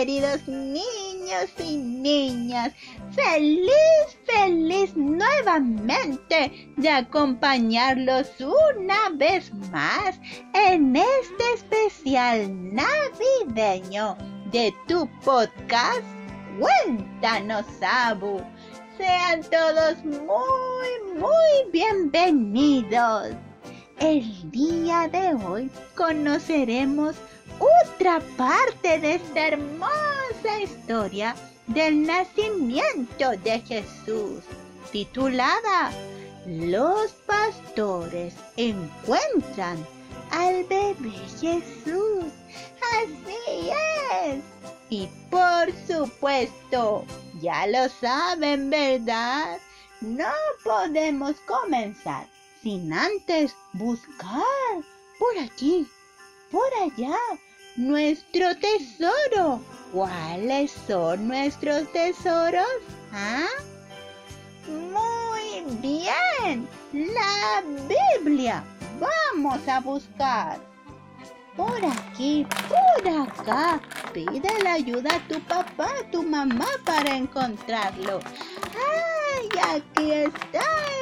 queridos 0.00 0.48
niños 0.48 1.50
y 1.58 1.76
niñas. 1.76 2.72
Feliz, 3.10 4.06
feliz 4.24 4.96
nuevamente 4.96 6.72
de 6.78 6.88
acompañarlos 6.88 8.30
una 8.40 9.10
vez 9.12 9.52
más 9.70 10.18
en 10.54 10.96
este 10.96 11.52
especial 11.54 12.48
navideño 12.74 14.16
de 14.50 14.74
tu 14.88 15.06
podcast. 15.22 16.06
Cuéntanos, 16.58 17.66
Abu. 17.82 18.40
Sean 18.96 19.42
todos 19.50 20.02
muy, 20.02 21.20
muy 21.20 21.70
bienvenidos. 21.74 23.36
El 24.00 24.50
día 24.50 25.08
de 25.08 25.34
hoy 25.44 25.70
conoceremos 25.94 27.16
otra 27.58 28.20
parte 28.38 28.98
de 28.98 29.16
esta 29.16 29.48
hermosa 29.48 30.58
historia 30.62 31.36
del 31.66 32.06
nacimiento 32.06 33.32
de 33.44 33.60
Jesús, 33.60 34.42
titulada 34.90 35.92
Los 36.46 37.12
pastores 37.26 38.34
encuentran 38.56 39.86
al 40.30 40.64
bebé 40.64 41.12
Jesús. 41.38 42.24
Así 43.02 43.70
es. 44.24 44.42
Y 44.88 45.10
por 45.30 45.70
supuesto, 45.86 47.04
ya 47.42 47.66
lo 47.66 47.86
saben, 47.90 48.70
¿verdad? 48.70 49.58
No 50.00 50.32
podemos 50.64 51.36
comenzar 51.40 52.26
sin 52.62 52.92
antes 52.92 53.54
buscar 53.72 54.42
por 55.18 55.38
aquí, 55.38 55.86
por 56.50 56.68
allá, 56.82 57.16
nuestro 57.76 58.56
tesoro. 58.56 59.60
¿Cuáles 59.92 60.72
son 60.86 61.28
nuestros 61.28 61.90
tesoros? 61.92 62.64
¿Ah? 63.12 63.48
Muy 64.68 65.64
bien, 65.80 66.68
la 66.92 67.62
Biblia. 67.88 68.64
Vamos 69.00 69.66
a 69.66 69.80
buscar. 69.80 70.60
Por 71.56 71.84
aquí, 71.84 72.46
por 72.68 73.08
acá. 73.08 73.80
Pide 74.12 74.62
la 74.62 74.74
ayuda 74.74 75.16
a 75.16 75.28
tu 75.28 75.40
papá, 75.40 75.90
a 76.00 76.10
tu 76.10 76.22
mamá 76.22 76.68
para 76.84 77.16
encontrarlo. 77.16 78.20
¡Ay, 78.74 79.48
aquí 79.74 80.12
está! 80.12 80.99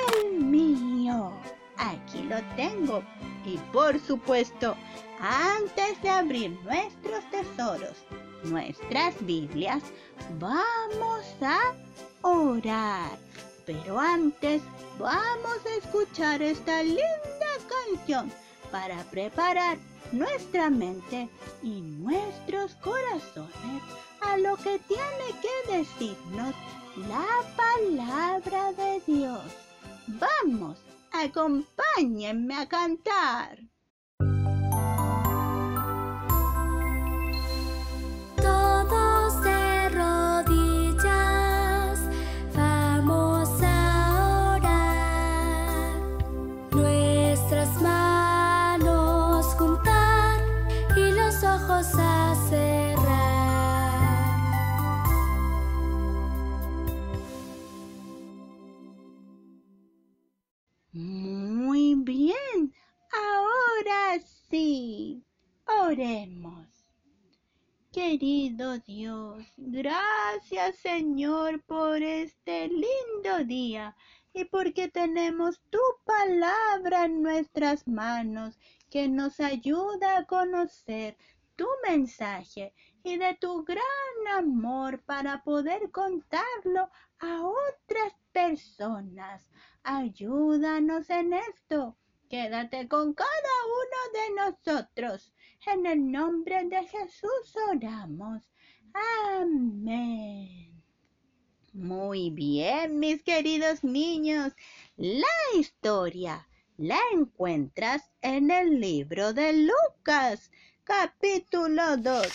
Aquí 1.79 2.23
lo 2.23 2.43
tengo. 2.57 3.03
Y 3.45 3.57
por 3.73 3.99
supuesto, 4.01 4.77
antes 5.21 6.01
de 6.03 6.11
abrir 6.11 6.51
nuestros 6.65 7.25
tesoros, 7.31 7.97
nuestras 8.45 9.15
Biblias, 9.25 9.83
vamos 10.39 11.25
a 11.41 11.75
orar. 12.23 13.19
Pero 13.65 13.99
antes, 13.99 14.63
vamos 14.99 15.59
a 15.67 15.77
escuchar 15.77 16.43
esta 16.43 16.83
linda 16.83 17.07
canción 17.69 18.33
para 18.71 19.03
preparar 19.05 19.79
nuestra 20.13 20.71
mente 20.71 21.29
y 21.63 21.81
nuestros 21.81 22.75
corazones 22.77 23.83
a 24.21 24.37
lo 24.39 24.57
que 24.57 24.79
tiene 24.81 25.27
que 25.43 25.77
decirnos 25.77 26.55
la 27.09 27.27
palabra 27.57 28.73
de 28.73 29.01
Dios. 29.07 29.43
Vamos, 30.07 30.79
acompáñenme 31.13 32.55
a 32.55 32.67
cantar. 32.67 33.68
Querido 67.93 68.79
Dios, 68.79 69.45
gracias 69.57 70.77
Señor 70.77 71.63
por 71.65 72.03
este 72.03 72.69
lindo 72.69 73.45
día 73.45 73.95
y 74.33 74.45
porque 74.47 74.89
tenemos 74.89 75.61
tu 75.69 75.81
palabra 76.05 77.05
en 77.05 77.23
nuestras 77.23 77.87
manos 77.87 78.59
que 78.89 79.09
nos 79.09 79.41
ayuda 79.41 80.19
a 80.19 80.27
conocer 80.27 81.19
tu 81.57 81.67
mensaje 81.87 82.73
y 83.03 83.19
de 83.19 83.35
tu 83.35 83.65
gran 83.65 84.39
amor 84.39 85.03
para 85.05 85.43
poder 85.43 85.91
contarlo 85.91 86.89
a 87.19 87.43
otras 87.43 88.15
personas. 88.33 89.49
Ayúdanos 89.91 91.09
en 91.09 91.33
esto. 91.33 91.97
Quédate 92.29 92.87
con 92.89 93.15
cada 93.15 93.57
uno 93.81 94.01
de 94.13 94.35
nosotros. 94.35 95.33
En 95.67 95.87
el 95.87 96.13
nombre 96.13 96.63
de 96.67 96.85
Jesús 96.85 97.57
oramos. 97.71 98.43
Amén. 99.41 100.85
Muy 101.73 102.29
bien, 102.29 102.99
mis 102.99 103.23
queridos 103.23 103.83
niños. 103.83 104.53
La 104.99 105.27
historia 105.59 106.47
la 106.77 107.01
encuentras 107.15 108.11
en 108.21 108.51
el 108.51 108.79
libro 108.79 109.33
de 109.33 109.55
Lucas, 109.55 110.51
capítulo 110.85 111.97
2, 111.97 112.27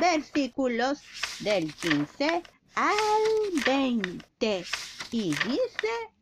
versículos 0.00 1.02
del 1.40 1.74
15 1.74 2.42
al 2.74 2.94
20. 3.66 4.64
Y 5.10 5.28
dice 5.28 6.11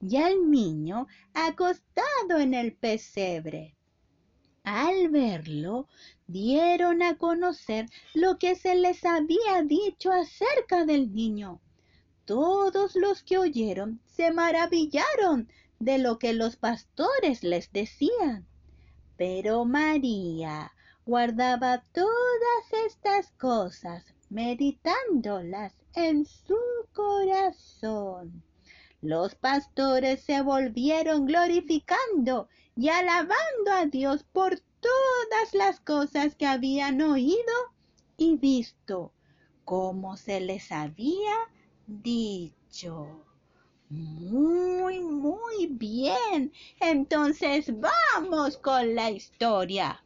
y 0.00 0.16
al 0.16 0.50
niño 0.50 1.06
acostado 1.34 2.38
en 2.38 2.54
el 2.54 2.74
pesebre. 2.74 3.76
Al 4.64 5.08
verlo, 5.08 5.88
dieron 6.26 7.02
a 7.02 7.16
conocer 7.16 7.88
lo 8.14 8.38
que 8.38 8.54
se 8.54 8.74
les 8.74 9.04
había 9.04 9.62
dicho 9.64 10.12
acerca 10.12 10.84
del 10.84 11.12
niño. 11.14 11.60
Todos 12.24 12.94
los 12.94 13.22
que 13.22 13.38
oyeron 13.38 14.00
se 14.06 14.32
maravillaron 14.32 15.48
de 15.78 15.98
lo 15.98 16.18
que 16.18 16.32
los 16.32 16.56
pastores 16.56 17.42
les 17.42 17.72
decían. 17.72 18.46
Pero 19.16 19.64
María 19.64 20.72
guardaba 21.04 21.82
todas 21.92 22.86
estas 22.86 23.32
cosas, 23.32 24.04
meditándolas 24.28 25.74
en 25.94 26.24
su 26.24 26.58
corazón. 26.92 28.42
Los 29.02 29.34
pastores 29.34 30.22
se 30.22 30.42
volvieron 30.42 31.24
glorificando 31.24 32.48
y 32.76 32.90
alabando 32.90 33.72
a 33.72 33.86
Dios 33.86 34.24
por 34.24 34.60
todas 34.80 35.54
las 35.54 35.80
cosas 35.80 36.34
que 36.34 36.46
habían 36.46 37.00
oído 37.00 37.54
y 38.18 38.36
visto, 38.36 39.12
como 39.64 40.18
se 40.18 40.40
les 40.40 40.70
había 40.70 41.34
dicho. 41.86 43.24
Muy, 43.88 45.00
muy 45.00 45.66
bien. 45.66 46.52
Entonces 46.78 47.72
vamos 47.80 48.58
con 48.58 48.94
la 48.94 49.10
historia. 49.10 50.04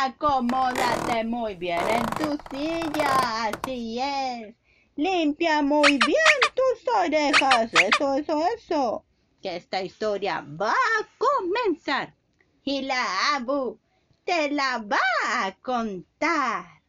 Acomódate 0.00 1.24
muy 1.24 1.56
bien 1.56 1.80
en 1.88 2.06
tu 2.16 2.38
silla. 2.50 3.48
Así 3.48 3.98
es. 4.00 4.54
Limpia 4.98 5.62
muy 5.62 5.96
bien 5.96 6.38
tus 6.56 6.92
orejas. 6.92 7.72
Eso, 7.72 8.14
eso, 8.14 8.44
eso. 8.56 9.04
Que 9.40 9.54
esta 9.54 9.80
historia 9.80 10.44
va 10.60 10.72
a 10.72 11.08
comenzar. 11.18 12.16
Y 12.64 12.82
la 12.82 13.36
Abu 13.36 13.78
te 14.24 14.50
la 14.50 14.78
va 14.78 14.98
a 15.36 15.54
contar. 15.62 16.82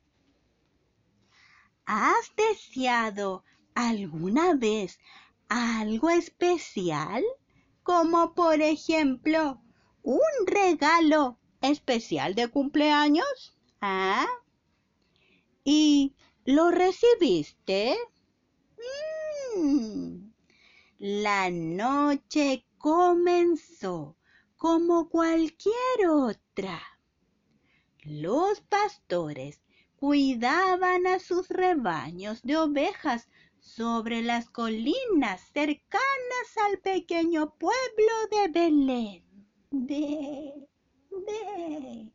¿Has 1.86 2.34
deseado 2.36 3.44
alguna 3.76 4.56
vez 4.56 5.00
algo 5.48 6.10
especial? 6.10 7.24
Como 7.84 8.34
por 8.34 8.60
ejemplo, 8.60 9.62
un 10.02 10.48
regalo 10.48 11.38
especial 11.62 12.34
de 12.34 12.48
cumpleaños. 12.48 13.56
¿Ah? 13.82 14.26
¿Y 15.64 16.16
lo 16.50 16.72
recibiste? 16.72 17.96
Mm. 19.56 20.31
La 20.98 21.51
noche 21.51 22.66
comenzó 22.80 24.18
como 24.57 25.10
cualquier 25.10 26.07
otra. 26.10 26.81
Los 28.01 28.62
pastores 28.62 29.62
cuidaban 29.96 31.06
a 31.06 31.19
sus 31.19 31.50
rebaños 31.50 32.42
de 32.42 32.57
ovejas 32.57 33.30
sobre 33.60 34.24
las 34.24 34.50
colinas 34.50 35.42
cercanas 35.54 36.48
al 36.68 36.80
pequeño 36.80 37.54
pueblo 37.60 38.13
de 38.31 38.48
Belén. 38.48 39.24
De, 39.69 40.68
de, 41.12 42.12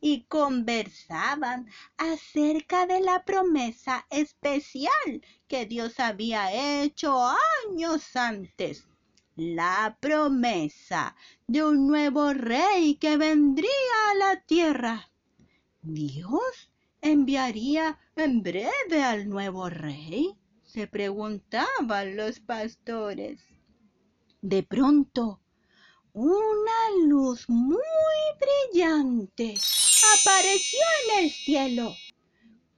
y 0.00 0.24
conversaban 0.24 1.68
acerca 1.96 2.86
de 2.86 3.00
la 3.00 3.24
promesa 3.24 4.06
especial 4.10 5.22
que 5.48 5.66
Dios 5.66 6.00
había 6.00 6.82
hecho 6.82 7.28
años 7.68 8.16
antes. 8.16 8.86
La 9.36 9.98
promesa 10.00 11.14
de 11.46 11.64
un 11.64 11.86
nuevo 11.86 12.32
rey 12.32 12.96
que 12.96 13.16
vendría 13.16 13.70
a 14.10 14.14
la 14.14 14.40
tierra. 14.40 15.10
Dios 15.82 16.70
enviaría 17.00 17.98
en 18.16 18.42
breve 18.42 19.02
al 19.02 19.28
nuevo 19.28 19.68
rey 19.68 20.38
se 20.76 20.86
preguntaban 20.86 22.16
los 22.16 22.38
pastores. 22.40 23.40
De 24.42 24.62
pronto, 24.62 25.40
una 26.12 27.06
luz 27.06 27.48
muy 27.48 27.78
brillante 28.38 29.54
apareció 30.20 30.80
en 31.04 31.24
el 31.24 31.30
cielo. 31.30 31.94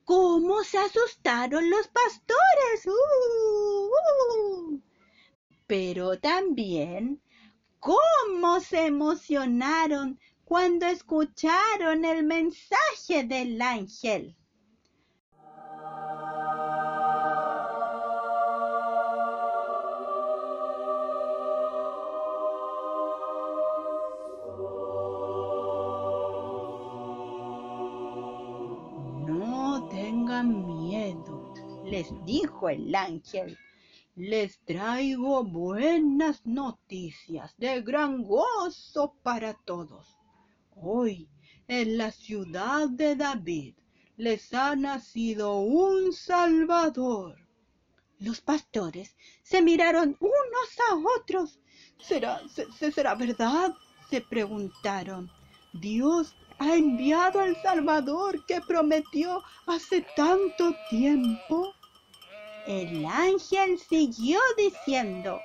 ¿Cómo 0.05 0.65
se 0.65 0.79
asustaron 0.79 1.69
los 1.69 1.87
pastores? 1.89 2.87
¡Uh, 2.87 3.91
uh! 3.91 4.83
Pero 5.67 6.19
también, 6.19 7.23
¿cómo 7.79 8.61
se 8.61 8.87
emocionaron 8.87 10.19
cuando 10.45 10.87
escucharon 10.87 12.07
el 12.07 12.25
mensaje 12.25 13.25
del 13.25 13.61
ángel? 13.61 14.35
Les 31.99 32.25
dijo 32.25 32.69
el 32.69 32.95
ángel, 32.95 33.59
les 34.15 34.61
traigo 34.61 35.43
buenas 35.43 36.47
noticias 36.47 37.53
de 37.59 37.83
gran 37.83 38.23
gozo 38.23 39.17
para 39.25 39.55
todos. 39.55 40.17
Hoy, 40.77 41.29
en 41.67 41.99
la 41.99 42.13
ciudad 42.13 42.89
de 42.89 43.17
David, 43.17 43.75
les 44.17 44.55
ha 44.55 44.77
nacido 44.77 45.59
un 45.59 46.13
Salvador. 46.13 47.35
Los 48.21 48.41
pastores 48.41 49.17
se 49.43 49.61
miraron 49.61 50.17
unos 50.21 50.71
a 50.89 51.19
otros. 51.19 51.59
¿Será, 51.99 52.41
será 52.95 53.17
verdad? 53.17 53.75
se 54.09 54.21
preguntaron. 54.21 55.29
Dios 55.73 56.37
ha 56.61 56.77
enviado 56.77 57.41
al 57.41 57.61
Salvador 57.61 58.47
que 58.47 58.61
prometió 58.61 59.43
hace 59.67 60.07
tanto 60.15 60.77
tiempo. 60.91 61.75
El 62.69 63.07
ángel 63.07 63.79
siguió 63.79 64.39
diciendo, 64.59 65.41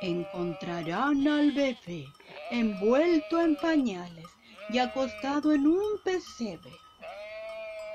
encontrarán 0.00 1.28
al 1.28 1.52
bebé 1.52 2.06
envuelto 2.50 3.42
en 3.42 3.54
pañales 3.56 4.24
y 4.70 4.78
acostado 4.78 5.52
en 5.52 5.66
un 5.66 5.98
pesebre. 6.02 6.72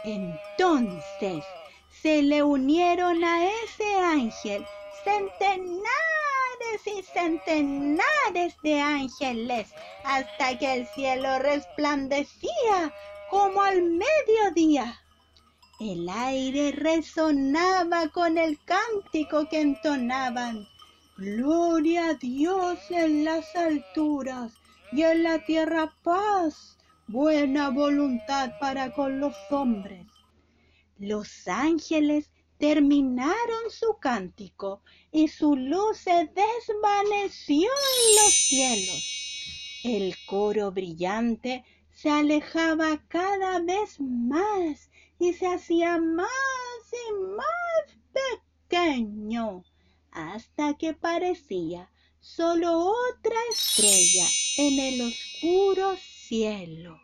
Entonces 0.04 1.44
se 1.90 2.22
le 2.22 2.44
unieron 2.44 3.24
a 3.24 3.48
ese 3.64 3.96
ángel 3.96 4.64
centenares 5.04 5.82
y 6.86 7.02
centenares 7.02 8.56
de 8.62 8.80
ángeles 8.80 9.74
hasta 10.04 10.56
que 10.60 10.72
el 10.72 10.88
cielo 10.90 11.40
resplandecía 11.40 12.94
como 13.32 13.64
al 13.64 13.82
mediodía. 13.82 15.02
El 15.80 16.10
aire 16.10 16.74
resonaba 16.74 18.10
con 18.10 18.38
el 18.38 18.60
cántico 18.66 19.48
que 19.48 19.62
entonaban. 19.62 20.68
Gloria 21.16 22.10
a 22.10 22.14
Dios 22.16 22.80
en 22.90 23.24
las 23.24 23.56
alturas 23.56 24.52
y 24.92 25.04
en 25.04 25.24
la 25.24 25.40
tierra 25.46 25.94
paz, 26.04 26.78
buena 27.08 27.70
voluntad 27.70 28.52
para 28.60 28.94
con 28.94 29.22
los 29.22 29.34
hombres. 29.52 30.06
Los 30.98 31.48
ángeles 31.48 32.30
terminaron 32.58 33.70
su 33.70 34.00
cántico 34.02 34.82
y 35.14 35.30
su 35.30 35.56
luz 35.56 36.00
se 36.00 36.12
desvaneció 36.36 37.70
en 37.70 38.26
los 38.26 38.34
cielos. 38.34 39.80
El 39.86 40.14
coro 40.26 40.74
brillante 40.74 41.64
se 41.90 42.10
alejaba 42.10 43.02
cada 43.08 43.62
vez 43.62 43.98
más 44.02 44.90
y 45.20 45.34
se 45.34 45.48
hacía 45.48 45.98
más 46.00 46.30
y 46.92 47.14
más 47.36 48.40
pequeño 48.70 49.64
hasta 50.12 50.78
que 50.78 50.94
parecía 50.94 51.92
solo 52.20 52.92
otra 52.92 53.36
estrella 53.52 54.28
en 54.58 54.80
el 54.80 55.02
oscuro 55.02 55.96
cielo. 55.98 57.00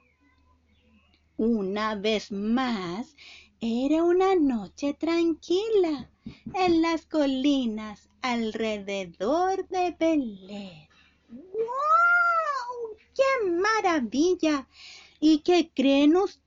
Una 1.38 1.96
vez 1.96 2.32
más, 2.32 3.16
era 3.60 4.04
una 4.04 4.36
noche 4.36 4.94
tranquila 4.94 6.10
en 6.54 6.82
las 6.82 7.06
colinas 7.06 8.10
alrededor 8.22 9.68
de 9.68 9.96
Belén. 10.00 10.88
¡Wow! 11.30 12.98
¡Qué 13.14 13.50
maravilla! 13.50 14.68
¿Y 15.20 15.40
qué 15.40 15.72
creen 15.74 16.16
ustedes, 16.16 16.45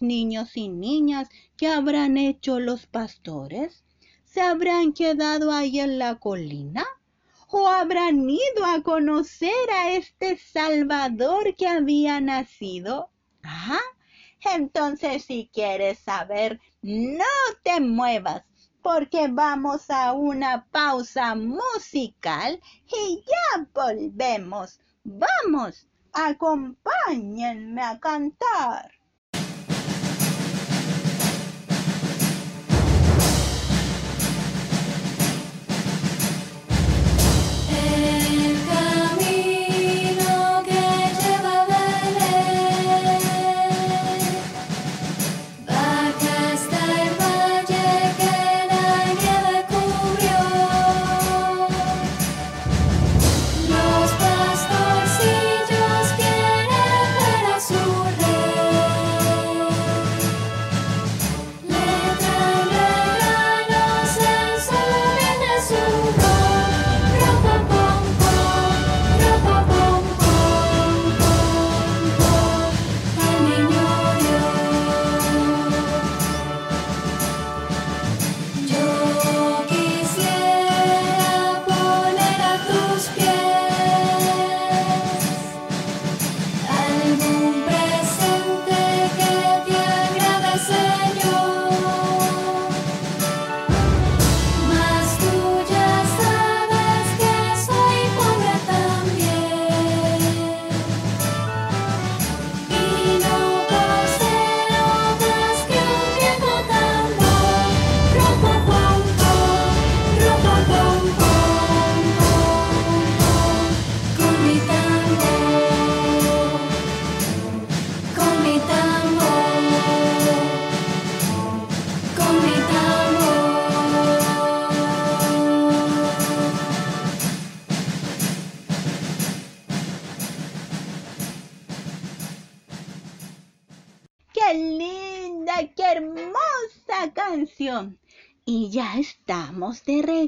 niños 0.00 0.56
y 0.56 0.68
niñas, 0.68 1.28
que 1.56 1.68
habrán 1.68 2.16
hecho 2.16 2.60
los 2.60 2.86
pastores? 2.86 3.84
¿Se 4.24 4.40
habrán 4.40 4.92
quedado 4.92 5.52
ahí 5.52 5.80
en 5.80 5.98
la 5.98 6.16
colina? 6.16 6.84
¿O 7.48 7.68
habrán 7.68 8.28
ido 8.30 8.64
a 8.64 8.82
conocer 8.82 9.70
a 9.70 9.92
este 9.92 10.38
Salvador 10.38 11.54
que 11.56 11.66
había 11.66 12.20
nacido? 12.20 13.10
¿Ah? 13.42 13.80
Entonces, 14.54 15.24
si 15.24 15.50
quieres 15.52 15.98
saber, 15.98 16.60
no 16.80 17.24
te 17.62 17.80
muevas, 17.80 18.42
porque 18.82 19.28
vamos 19.28 19.90
a 19.90 20.12
una 20.12 20.66
pausa 20.70 21.34
musical 21.34 22.60
y 22.86 23.24
ya 23.26 23.66
volvemos. 23.74 24.80
Vamos. 25.04 25.86
Acompáñenme 26.12 27.82
a 27.82 27.98
cantar. 27.98 29.01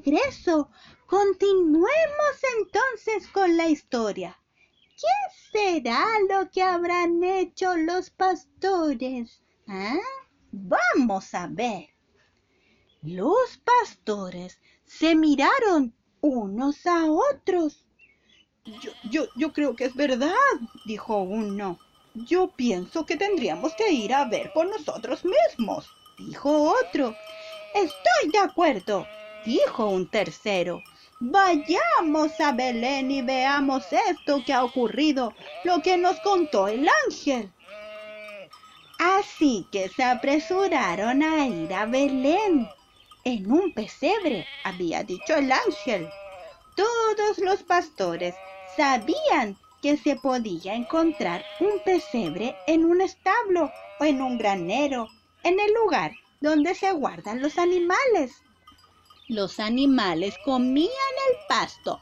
Regreso. 0.04 0.70
Continuemos 1.06 2.36
entonces 2.58 3.28
con 3.28 3.56
la 3.56 3.68
historia. 3.68 4.38
¿Qué 4.96 5.52
será 5.52 6.04
lo 6.28 6.50
que 6.50 6.62
habrán 6.62 7.22
hecho 7.22 7.76
los 7.76 8.10
pastores? 8.10 9.42
¿Ah? 9.68 9.98
Vamos 10.52 11.34
a 11.34 11.46
ver. 11.48 11.88
Los 13.02 13.58
pastores 13.64 14.58
se 14.84 15.14
miraron 15.14 15.94
unos 16.20 16.86
a 16.86 17.04
otros. 17.10 17.84
Yo, 18.64 18.92
yo, 19.10 19.26
yo 19.36 19.52
creo 19.52 19.76
que 19.76 19.84
es 19.84 19.94
verdad, 19.94 20.32
dijo 20.86 21.18
uno. 21.18 21.78
Yo 22.14 22.48
pienso 22.48 23.04
que 23.04 23.16
tendríamos 23.16 23.74
que 23.74 23.90
ir 23.92 24.14
a 24.14 24.24
ver 24.24 24.52
por 24.54 24.66
nosotros 24.66 25.22
mismos, 25.24 25.86
dijo 26.18 26.72
otro. 26.72 27.14
Estoy 27.74 28.30
de 28.32 28.38
acuerdo, 28.38 29.04
dijo 29.44 29.86
un 29.86 30.08
tercero. 30.08 30.82
Vayamos 31.20 32.40
a 32.40 32.52
Belén 32.52 33.10
y 33.10 33.22
veamos 33.22 33.84
esto 33.92 34.42
que 34.44 34.52
ha 34.52 34.64
ocurrido, 34.64 35.32
lo 35.64 35.80
que 35.80 35.96
nos 35.96 36.18
contó 36.20 36.68
el 36.68 36.88
ángel. 37.06 37.50
Así 38.98 39.66
que 39.70 39.88
se 39.88 40.04
apresuraron 40.04 41.22
a 41.22 41.46
ir 41.46 41.72
a 41.72 41.86
Belén. 41.86 42.68
En 43.24 43.50
un 43.50 43.72
pesebre, 43.72 44.46
había 44.64 45.02
dicho 45.02 45.34
el 45.36 45.50
ángel. 45.50 46.08
Todos 46.76 47.38
los 47.38 47.62
pastores 47.62 48.34
sabían 48.76 49.56
que 49.80 49.96
se 49.96 50.16
podía 50.16 50.74
encontrar 50.74 51.44
un 51.60 51.78
pesebre 51.84 52.56
en 52.66 52.84
un 52.84 53.00
establo 53.00 53.70
o 54.00 54.04
en 54.04 54.20
un 54.20 54.38
granero, 54.38 55.08
en 55.42 55.58
el 55.60 55.72
lugar 55.74 56.12
donde 56.40 56.74
se 56.74 56.92
guardan 56.92 57.40
los 57.40 57.58
animales. 57.58 58.42
Los 59.28 59.58
animales 59.58 60.34
comían 60.44 60.90
el 61.30 61.36
pasto 61.48 62.00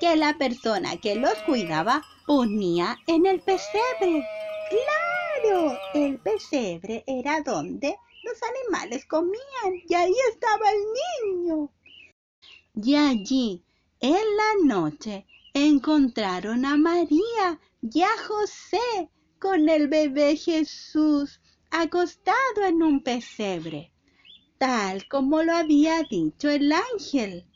que 0.00 0.16
la 0.16 0.38
persona 0.38 0.96
que 0.96 1.14
los 1.14 1.34
cuidaba 1.44 2.02
ponía 2.26 2.96
en 3.06 3.26
el 3.26 3.40
pesebre. 3.40 4.26
Claro, 4.70 5.78
el 5.92 6.18
pesebre 6.20 7.04
era 7.06 7.42
donde 7.42 7.96
los 8.24 8.38
animales 8.42 9.04
comían 9.04 9.82
y 9.86 9.94
ahí 9.94 10.14
estaba 10.32 10.64
el 10.70 11.34
niño. 11.44 11.70
Y 12.82 12.94
allí, 12.94 13.62
en 14.00 14.12
la 14.14 14.74
noche, 14.74 15.26
encontraron 15.52 16.64
a 16.64 16.78
María 16.78 17.60
y 17.82 18.00
a 18.00 18.16
José 18.26 19.10
con 19.38 19.68
el 19.68 19.88
bebé 19.88 20.36
Jesús 20.36 21.40
acostado 21.70 22.64
en 22.66 22.82
un 22.82 23.02
pesebre, 23.02 23.92
tal 24.60 25.08
como 25.08 25.42
lo 25.42 25.54
había 25.54 26.02
dicho 26.02 26.50
el 26.50 26.70
ángel. 26.70 27.46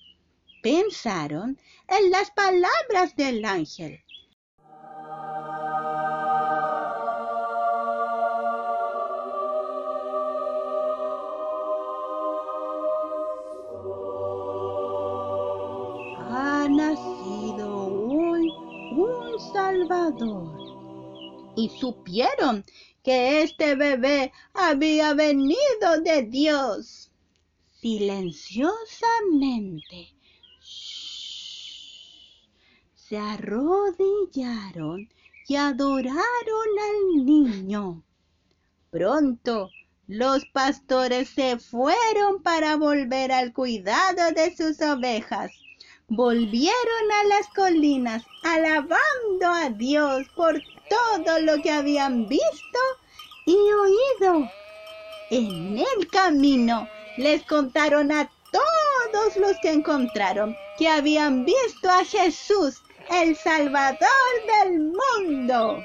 Pensaron 0.62 1.58
en 1.86 2.10
las 2.10 2.30
palabras 2.30 3.14
del 3.14 3.44
ángel 3.44 4.04
Salvador. 19.52 20.48
Y 21.56 21.68
supieron 21.68 22.64
que 23.04 23.42
este 23.42 23.76
bebé 23.76 24.32
había 24.54 25.14
venido 25.14 26.00
de 26.02 26.22
Dios. 26.22 27.12
Silenciosamente 27.80 30.16
se 32.94 33.18
arrodillaron 33.18 35.08
y 35.46 35.56
adoraron 35.56 36.16
al 36.16 37.26
niño. 37.26 38.02
Pronto 38.90 39.70
los 40.06 40.46
pastores 40.46 41.28
se 41.28 41.58
fueron 41.58 42.42
para 42.42 42.76
volver 42.76 43.30
al 43.30 43.52
cuidado 43.52 44.32
de 44.32 44.56
sus 44.56 44.80
ovejas 44.80 45.52
volvieron 46.08 47.12
a 47.12 47.24
las 47.28 47.48
colinas 47.48 48.24
alabando 48.42 49.46
a 49.46 49.70
Dios 49.70 50.28
por 50.36 50.60
todo 50.88 51.38
lo 51.40 51.62
que 51.62 51.70
habían 51.70 52.28
visto 52.28 52.78
y 53.46 53.54
oído. 53.54 54.50
En 55.30 55.78
el 55.78 56.08
camino 56.10 56.88
les 57.16 57.42
contaron 57.44 58.12
a 58.12 58.30
todos 58.50 59.36
los 59.36 59.56
que 59.60 59.72
encontraron 59.72 60.56
que 60.78 60.88
habían 60.88 61.44
visto 61.44 61.88
a 61.88 62.04
Jesús, 62.04 62.82
el 63.10 63.36
Salvador 63.36 63.98
del 64.62 64.80
mundo. 64.80 65.82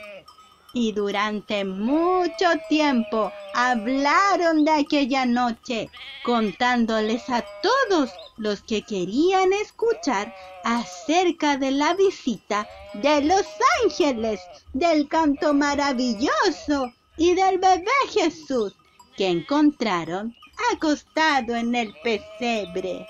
Y 0.74 0.92
durante 0.92 1.66
mucho 1.66 2.46
tiempo 2.68 3.32
hablaron 3.54 4.64
de 4.66 4.72
aquella 4.72 5.26
noche, 5.26 5.90
contándoles 6.24 7.28
a 7.30 7.44
todos 7.64 8.12
los 8.38 8.62
que 8.62 8.84
querían 8.84 9.52
escuchar 9.54 10.34
acerca 10.64 11.58
de 11.58 11.72
la 11.72 11.96
visita 11.96 12.68
de 12.94 13.22
los 13.22 13.46
ángeles, 13.84 14.40
del 14.74 15.08
canto 15.08 15.54
maravilloso 15.54 16.94
y 17.18 17.34
del 17.34 17.58
bebé 17.58 17.92
Jesús 18.12 18.74
que 19.18 19.28
encontraron 19.28 20.34
acostado 20.72 21.56
en 21.56 21.76
el 21.76 21.94
pesebre. 22.04 23.06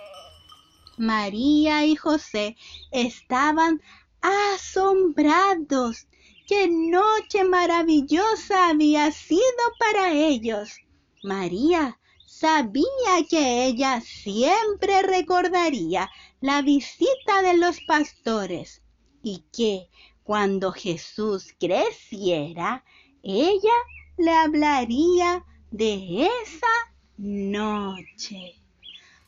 María 0.97 1.85
y 1.85 1.95
José 1.95 2.57
estaban 2.91 3.81
asombrados. 4.21 6.07
¡Qué 6.49 6.67
noche 6.67 7.43
maravillosa 7.43 8.69
había 8.69 9.11
sido 9.11 9.63
para 9.77 10.13
ellos! 10.13 10.79
María 11.21 11.99
sabía 12.25 13.23
que 13.29 13.65
ella 13.65 14.01
siempre 14.01 15.03
recordaría 15.03 16.09
la 16.41 16.63
visita 16.63 17.43
de 17.43 17.55
los 17.55 17.79
pastores 17.81 18.81
y 19.21 19.43
que 19.55 19.91
cuando 20.23 20.71
Jesús 20.71 21.53
creciera, 21.59 22.83
ella 23.21 23.77
le 24.17 24.31
hablaría 24.33 25.45
de 25.69 26.25
esa 26.25 26.95
noche. 27.17 28.55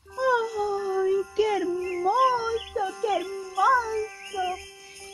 ¡Ay, 0.08 1.12
qué 1.36 1.56
hermoso, 1.58 2.96
qué 3.00 3.16
hermoso! 3.18 4.71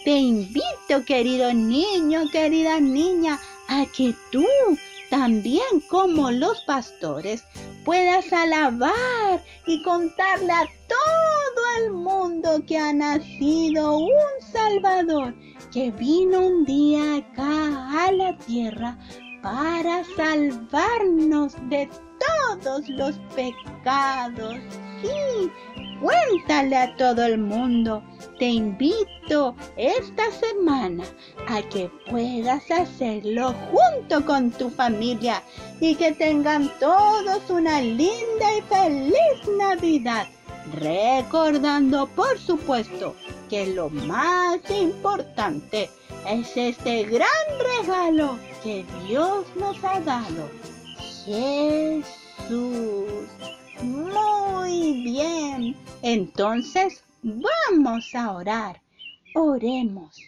Te 0.08 0.16
invito, 0.16 1.04
querido 1.06 1.52
niño, 1.52 2.30
querida 2.32 2.80
niña, 2.80 3.38
a 3.68 3.84
que 3.94 4.14
tú 4.32 4.46
también 5.10 5.82
como 5.90 6.30
los 6.30 6.62
pastores 6.62 7.44
puedas 7.84 8.32
alabar 8.32 9.44
y 9.66 9.82
contarle 9.82 10.50
a 10.50 10.64
todo 10.88 11.62
el 11.76 11.92
mundo 11.92 12.64
que 12.66 12.78
ha 12.78 12.90
nacido 12.94 13.98
un 13.98 14.10
Salvador 14.50 15.34
que 15.74 15.90
vino 15.90 16.40
un 16.40 16.64
día 16.64 17.16
acá 17.16 18.06
a 18.06 18.10
la 18.10 18.34
tierra 18.38 18.96
para 19.42 20.04
salvarnos 20.16 21.52
de 21.68 21.86
todos 22.18 22.88
los 22.88 23.14
pecados. 23.36 24.56
Sí, 25.02 25.50
cuéntale 26.00 26.76
a 26.76 26.96
todo 26.96 27.24
el 27.24 27.38
mundo. 27.38 28.02
Te 28.38 28.46
invito 28.46 29.54
esta 29.76 30.30
semana 30.30 31.04
a 31.48 31.62
que 31.62 31.90
puedas 32.10 32.70
hacerlo 32.70 33.54
junto 33.70 34.24
con 34.24 34.50
tu 34.50 34.70
familia 34.70 35.42
y 35.80 35.94
que 35.96 36.12
tengan 36.12 36.70
todos 36.78 37.50
una 37.50 37.80
linda 37.80 38.56
y 38.56 38.62
feliz 38.62 39.58
Navidad. 39.58 40.26
Recordando, 40.74 42.06
por 42.08 42.38
supuesto, 42.38 43.14
que 43.48 43.66
lo 43.66 43.88
más 43.88 44.58
importante 44.70 45.90
es 46.28 46.56
este 46.56 47.04
gran 47.04 47.28
regalo 47.80 48.38
que 48.62 48.84
Dios 49.06 49.46
nos 49.56 49.82
ha 49.82 50.00
dado. 50.00 50.48
Jesús. 51.24 53.04
Muy 53.82 55.02
bien. 55.04 55.76
Entonces 56.02 57.04
vamos 57.22 58.14
a 58.14 58.32
orar. 58.32 58.82
Oremos. 59.34 60.20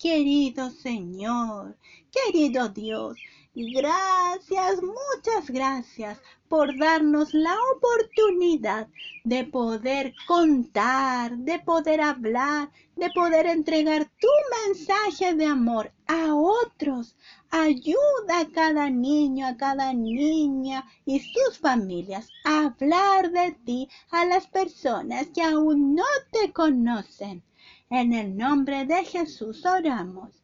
Querido 0.00 0.70
Señor, 0.70 1.76
querido 2.10 2.70
Dios, 2.70 3.18
Gracias, 3.52 4.80
muchas 4.80 5.50
gracias 5.50 6.20
por 6.48 6.78
darnos 6.78 7.34
la 7.34 7.56
oportunidad 7.76 8.86
de 9.24 9.42
poder 9.42 10.14
contar, 10.28 11.36
de 11.36 11.58
poder 11.58 12.00
hablar, 12.00 12.70
de 12.94 13.10
poder 13.10 13.46
entregar 13.46 14.08
tu 14.20 14.28
mensaje 14.66 15.34
de 15.34 15.46
amor 15.46 15.92
a 16.06 16.32
otros. 16.32 17.16
Ayuda 17.50 18.38
a 18.38 18.48
cada 18.52 18.88
niño, 18.88 19.48
a 19.48 19.56
cada 19.56 19.94
niña 19.94 20.86
y 21.04 21.18
sus 21.18 21.58
familias 21.58 22.28
a 22.44 22.66
hablar 22.66 23.32
de 23.32 23.50
ti 23.64 23.88
a 24.12 24.26
las 24.26 24.46
personas 24.46 25.26
que 25.34 25.42
aún 25.42 25.96
no 25.96 26.04
te 26.30 26.52
conocen. 26.52 27.42
En 27.90 28.12
el 28.12 28.36
nombre 28.36 28.84
de 28.84 29.04
Jesús 29.04 29.66
oramos. 29.66 30.40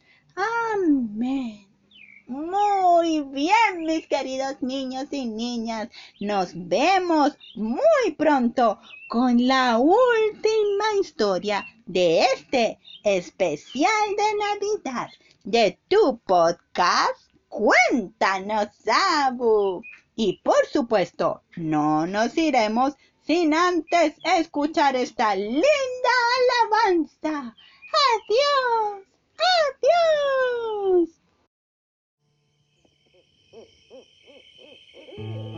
Amén. 0.74 1.65
Muy 2.28 3.20
bien, 3.20 3.84
mis 3.86 4.08
queridos 4.08 4.60
niños 4.60 5.06
y 5.12 5.26
niñas. 5.26 5.88
Nos 6.18 6.50
vemos 6.54 7.38
muy 7.54 8.10
pronto 8.18 8.80
con 9.08 9.46
la 9.46 9.78
última 9.78 10.84
historia 11.00 11.64
de 11.86 12.22
este 12.34 12.80
especial 13.04 13.92
de 14.16 14.24
Navidad 14.38 15.08
de 15.44 15.78
tu 15.86 16.18
podcast. 16.26 17.30
Cuéntanos, 17.48 18.70
Abu. 18.88 19.82
Y 20.16 20.40
por 20.42 20.66
supuesto, 20.72 21.42
no 21.54 22.08
nos 22.08 22.36
iremos 22.36 22.94
sin 23.22 23.54
antes 23.54 24.14
escuchar 24.36 24.96
esta 24.96 25.36
linda 25.36 25.62
alabanza. 26.72 27.54
Adiós. 28.10 29.06
Adiós. 29.38 31.15
Thank. 35.16 35.55